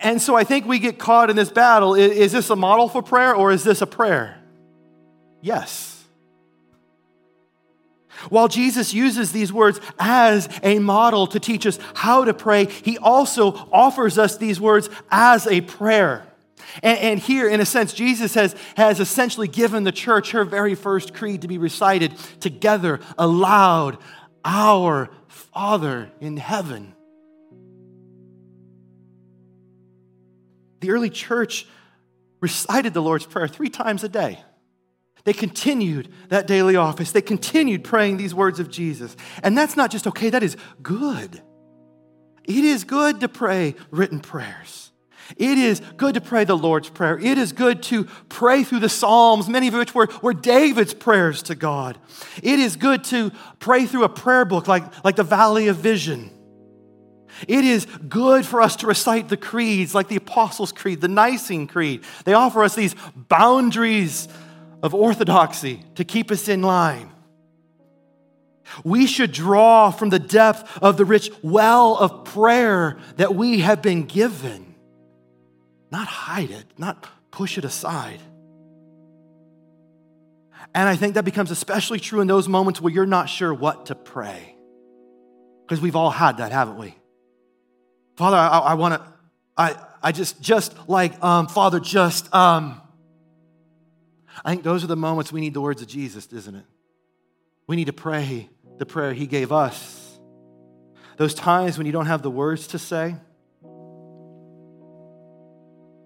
[0.01, 1.95] And so I think we get caught in this battle.
[1.95, 4.39] Is this a model for prayer or is this a prayer?
[5.41, 6.05] Yes.
[8.29, 12.99] While Jesus uses these words as a model to teach us how to pray, he
[12.99, 16.28] also offers us these words as a prayer.
[16.83, 20.75] And, and, here, in a sense, Jesus has, has essentially given the church her very
[20.75, 23.99] first creed to be recited together, aloud
[24.45, 26.95] Our Father in heaven.
[30.81, 31.67] The early church
[32.41, 34.39] recited the Lord's Prayer three times a day.
[35.25, 37.13] They continued that daily office.
[37.13, 39.17] They continued praying these words of Jesus.
[39.43, 41.43] And that's not just okay, that is good.
[42.45, 44.88] It is good to pray written prayers.
[45.37, 47.19] It is good to pray the Lord's Prayer.
[47.19, 51.43] It is good to pray through the Psalms, many of which were, were David's prayers
[51.45, 51.99] to God.
[52.43, 56.31] It is good to pray through a prayer book like, like the Valley of Vision.
[57.47, 61.67] It is good for us to recite the creeds like the Apostles' Creed, the Nicene
[61.67, 62.03] Creed.
[62.25, 64.29] They offer us these boundaries
[64.83, 67.11] of orthodoxy to keep us in line.
[68.85, 73.83] We should draw from the depth of the rich well of prayer that we have
[73.83, 74.68] been given,
[75.91, 78.21] not hide it, not push it aside.
[80.75, 83.87] And I think that becomes especially true in those moments where you're not sure what
[83.87, 84.55] to pray.
[85.67, 86.95] Because we've all had that, haven't we?
[88.17, 89.03] Father, I, I want to,
[89.57, 92.81] I, I just, just like, um, Father, just, um,
[94.45, 96.65] I think those are the moments we need the words of Jesus, isn't it?
[97.67, 100.19] We need to pray the prayer He gave us.
[101.17, 103.17] Those times when you don't have the words to say,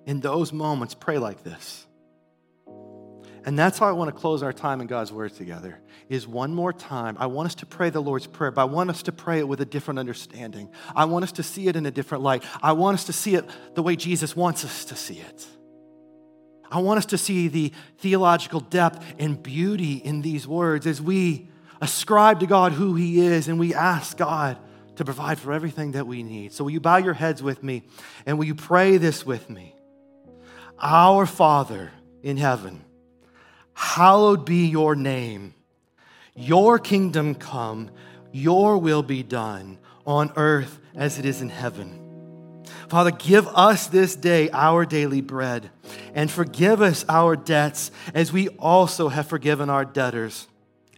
[0.06, 1.86] in those moments, pray like this.
[3.44, 5.80] And that's how I want to close our time in God's Word together.
[6.08, 7.16] Is one more time.
[7.18, 9.48] I want us to pray the Lord's Prayer, but I want us to pray it
[9.48, 10.70] with a different understanding.
[10.94, 12.44] I want us to see it in a different light.
[12.62, 13.44] I want us to see it
[13.74, 15.46] the way Jesus wants us to see it.
[16.70, 21.48] I want us to see the theological depth and beauty in these words as we
[21.80, 24.58] ascribe to God who He is and we ask God
[24.96, 26.52] to provide for everything that we need.
[26.52, 27.82] So, will you bow your heads with me
[28.24, 29.74] and will you pray this with me?
[30.78, 31.92] Our Father
[32.22, 32.84] in heaven
[33.74, 35.54] Hallowed be your name.
[36.34, 37.90] Your kingdom come,
[38.30, 42.64] your will be done on earth as it is in heaven.
[42.88, 45.70] Father, give us this day our daily bread
[46.14, 50.46] and forgive us our debts as we also have forgiven our debtors.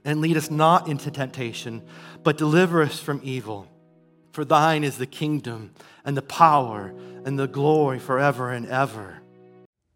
[0.05, 1.83] And lead us not into temptation,
[2.23, 3.67] but deliver us from evil.
[4.33, 5.73] For thine is the kingdom
[6.05, 6.93] and the power
[7.25, 9.23] and the glory forever and ever.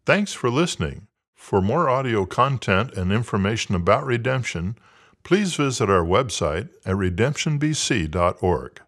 [0.09, 1.05] Thanks for listening.
[1.35, 4.75] For more audio content and information about redemption,
[5.23, 8.81] please visit our website at redemptionbc.org.